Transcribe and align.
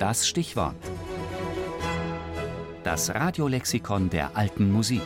Das 0.00 0.26
Stichwort. 0.26 0.76
Das 2.84 3.10
Radiolexikon 3.10 4.08
der 4.08 4.34
alten 4.34 4.72
Musik. 4.72 5.02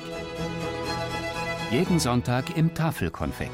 Jeden 1.72 1.98
Sonntag 1.98 2.56
im 2.56 2.74
Tafelkonfekt. 2.74 3.50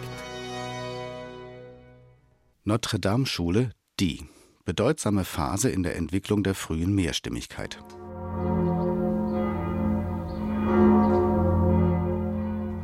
Notre-Dame-Schule, 2.65 3.71
die. 3.99 4.27
Bedeutsame 4.67 5.25
Phase 5.25 5.71
in 5.71 5.83
der 5.83 5.97
Entwicklung 5.97 6.43
der 6.43 6.55
frühen 6.55 6.95
Mehrstimmigkeit. 6.95 7.83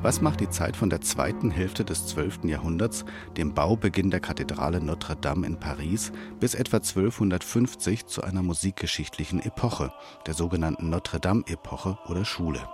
Was 0.07 0.21
macht 0.21 0.39
die 0.39 0.49
Zeit 0.49 0.77
von 0.77 0.89
der 0.89 1.01
zweiten 1.01 1.51
Hälfte 1.51 1.85
des 1.85 2.07
12. 2.07 2.45
Jahrhunderts, 2.45 3.05
dem 3.37 3.55
Baubeginn 3.55 4.13
der 4.13 4.21
Kathedrale 4.21 4.81
Notre-Dame 4.81 5.45
in 5.45 5.59
Paris, 5.59 6.13
bis 6.39 6.55
etwa 6.55 6.77
1250 6.77 8.07
zu 8.07 8.23
einer 8.23 8.45
musikgeschichtlichen 8.45 9.43
Epoche, 9.43 9.93
der 10.25 10.35
sogenannten 10.35 10.91
Notre-Dame-Epoche 10.91 11.99
oder 12.07 12.25
Schule? 12.25 12.69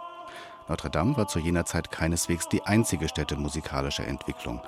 Notre-Dame 0.68 1.16
war 1.16 1.26
zu 1.26 1.38
jener 1.38 1.64
Zeit 1.64 1.90
keineswegs 1.90 2.50
die 2.50 2.64
einzige 2.64 3.09
Stätte 3.09 3.37
musikalischer 3.37 4.06
Entwicklung. 4.06 4.60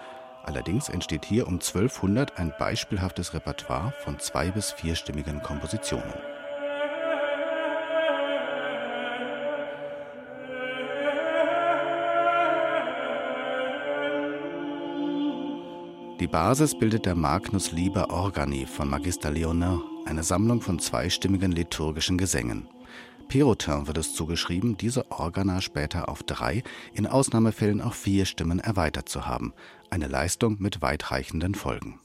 Allerdings 0.43 0.89
entsteht 0.89 1.27
hier 1.27 1.47
um 1.47 1.61
1200 1.61 2.39
ein 2.39 2.55
beispielhaftes 2.59 3.35
Repertoire 3.35 3.93
von 4.05 4.19
zwei- 4.21 4.51
bis 4.51 4.73
vierstimmigen 4.73 5.43
Kompositionen. 5.43 6.15
Die 16.25 16.29
Basis 16.29 16.75
bildet 16.75 17.05
der 17.05 17.17
Magnus 17.17 17.71
Liber 17.71 18.09
Organi 18.09 18.65
von 18.65 18.89
Magister 18.89 19.31
Leonin, 19.31 19.83
eine 20.07 20.23
Sammlung 20.23 20.63
von 20.63 20.79
zweistimmigen 20.79 21.53
liturgischen 21.53 22.17
Gesängen. 22.17 22.67
Perotin 23.29 23.87
wird 23.87 23.99
es 23.99 24.15
zugeschrieben, 24.15 24.79
diese 24.79 25.11
Organa 25.13 25.61
später 25.61 26.09
auf 26.09 26.23
drei, 26.23 26.63
in 26.95 27.07
Ausnahmefällen 27.07 27.83
auch 27.83 27.93
vier 27.93 28.25
Stimmen 28.25 28.59
erweitert 28.59 29.07
zu 29.07 29.27
haben, 29.27 29.53
eine 29.91 30.09
Leistung 30.09 30.57
mit 30.61 30.81
weitreichenden 30.81 31.55
Folgen. 31.55 32.01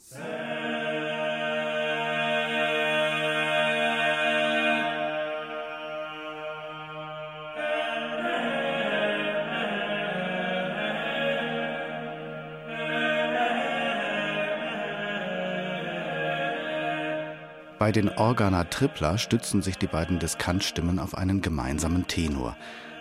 Bei 17.80 17.94
den 17.94 18.10
Organa 18.10 18.66
Tripla 18.66 19.18
stützen 19.18 19.62
sich 19.62 19.78
die 19.78 19.88
beiden 19.88 20.20
Diskantstimmen 20.20 21.00
auf 21.00 21.18
einen 21.18 21.42
gemeinsamen 21.42 22.08
Tenor. 22.08 22.58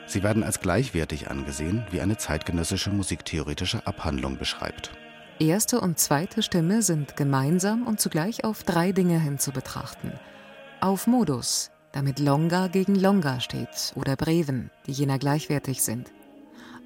Sie 0.06 0.22
werden 0.22 0.44
als 0.44 0.60
gleichwertig 0.60 1.28
angesehen, 1.28 1.84
wie 1.90 2.00
eine 2.00 2.16
zeitgenössische 2.16 2.90
musiktheoretische 2.90 3.84
Abhandlung 3.88 4.38
beschreibt. 4.38 4.92
Erste 5.40 5.80
und 5.80 5.98
zweite 5.98 6.44
Stimme 6.44 6.82
sind 6.82 7.16
gemeinsam 7.16 7.88
und 7.88 8.00
zugleich 8.00 8.44
auf 8.44 8.62
drei 8.62 8.92
Dinge 8.92 9.18
hin 9.18 9.40
zu 9.40 9.50
betrachten. 9.50 10.12
Auf 10.80 11.08
Modus, 11.08 11.72
damit 11.90 12.20
Longa 12.20 12.68
gegen 12.68 12.94
Longa 12.94 13.40
steht, 13.40 13.92
oder 13.96 14.14
Breven, 14.14 14.70
die 14.86 14.92
jener 14.92 15.18
gleichwertig 15.18 15.82
sind. 15.82 16.12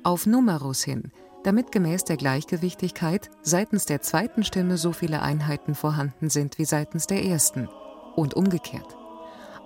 Auf 0.03 0.25
Numerus 0.25 0.83
hin, 0.83 1.13
damit 1.45 1.73
gemäß 1.73 2.05
der 2.05 2.17
Gleichgewichtigkeit 2.17 3.29
seitens 3.43 3.85
der 3.85 4.01
zweiten 4.01 4.45
Stimme 4.45 4.79
so 4.79 4.93
viele 4.93 5.21
Einheiten 5.21 5.75
vorhanden 5.75 6.31
sind 6.31 6.59
wie 6.59 6.65
seitens 6.65 7.07
der 7.07 7.23
ersten 7.23 7.69
und 8.17 8.35
umgekehrt. 8.35 8.97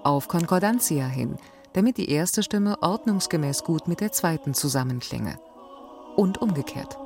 Auf 0.02 0.28
Konkordantia 0.28 1.06
hin, 1.06 1.36
damit 1.72 1.96
die 1.98 2.10
erste 2.10 2.42
Stimme 2.42 2.82
ordnungsgemäß 2.82 3.64
gut 3.64 3.88
mit 3.88 4.00
der 4.00 4.12
zweiten 4.12 4.54
zusammenklinge. 4.54 5.38
Und 6.16 6.40
umgekehrt. 6.40 6.98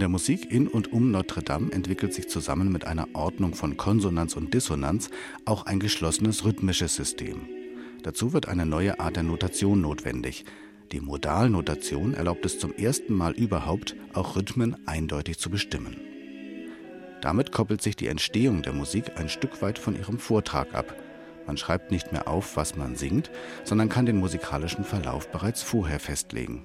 In 0.00 0.04
der 0.04 0.08
Musik 0.08 0.50
in 0.50 0.66
und 0.66 0.94
um 0.94 1.10
Notre 1.10 1.42
Dame 1.42 1.70
entwickelt 1.72 2.14
sich 2.14 2.26
zusammen 2.26 2.72
mit 2.72 2.86
einer 2.86 3.06
Ordnung 3.12 3.52
von 3.52 3.76
Konsonanz 3.76 4.34
und 4.34 4.54
Dissonanz 4.54 5.10
auch 5.44 5.66
ein 5.66 5.78
geschlossenes 5.78 6.42
rhythmisches 6.42 6.96
System. 6.96 7.46
Dazu 8.02 8.32
wird 8.32 8.48
eine 8.48 8.64
neue 8.64 8.98
Art 8.98 9.16
der 9.16 9.24
Notation 9.24 9.82
notwendig. 9.82 10.46
Die 10.90 11.00
Modalnotation 11.00 12.14
erlaubt 12.14 12.46
es 12.46 12.58
zum 12.58 12.72
ersten 12.72 13.12
Mal 13.12 13.32
überhaupt, 13.32 13.94
auch 14.14 14.36
Rhythmen 14.36 14.74
eindeutig 14.86 15.36
zu 15.36 15.50
bestimmen. 15.50 15.98
Damit 17.20 17.52
koppelt 17.52 17.82
sich 17.82 17.94
die 17.94 18.06
Entstehung 18.06 18.62
der 18.62 18.72
Musik 18.72 19.18
ein 19.18 19.28
Stück 19.28 19.60
weit 19.60 19.78
von 19.78 19.94
ihrem 19.98 20.18
Vortrag 20.18 20.74
ab. 20.74 20.96
Man 21.46 21.58
schreibt 21.58 21.90
nicht 21.90 22.10
mehr 22.10 22.26
auf, 22.26 22.56
was 22.56 22.74
man 22.74 22.96
singt, 22.96 23.30
sondern 23.64 23.90
kann 23.90 24.06
den 24.06 24.16
musikalischen 24.16 24.84
Verlauf 24.84 25.30
bereits 25.30 25.60
vorher 25.60 26.00
festlegen. 26.00 26.64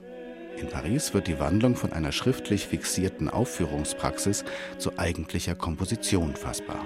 In 0.58 0.70
Paris 0.70 1.14
wird 1.14 1.28
die 1.28 1.40
Wandlung 1.40 1.76
von 1.76 1.92
einer 1.92 2.12
schriftlich 2.12 2.68
fixierten 2.68 3.30
Aufführungspraxis 3.30 4.46
zu 4.78 4.98
eigentlicher 4.98 5.56
Komposition 5.56 6.36
fassbar. 6.36 6.86